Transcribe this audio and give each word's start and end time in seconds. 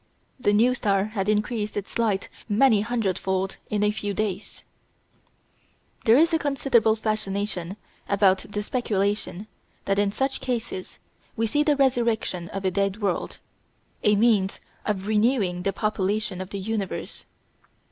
The 0.39 0.51
new 0.51 0.73
star 0.73 1.03
had 1.13 1.29
increased 1.29 1.77
its 1.77 1.99
light 1.99 2.27
many 2.49 2.81
hundredfold 2.81 3.57
in 3.69 3.83
a 3.83 3.91
few 3.91 4.15
days. 4.15 4.63
There 6.05 6.17
is 6.17 6.33
a 6.33 6.39
considerable 6.39 6.95
fascination 6.95 7.77
about 8.09 8.39
the 8.49 8.63
speculation 8.63 9.45
that 9.85 9.99
in 9.99 10.11
such 10.11 10.41
cases 10.41 10.97
we 11.35 11.45
see 11.45 11.61
the 11.61 11.75
resurrection 11.75 12.49
of 12.49 12.65
a 12.65 12.71
dead 12.71 12.99
world, 12.99 13.37
a 14.01 14.15
means 14.15 14.59
of 14.87 15.05
renewing 15.05 15.61
the 15.61 15.71
population 15.71 16.41
of 16.41 16.49
the 16.49 16.57
universe. 16.57 17.25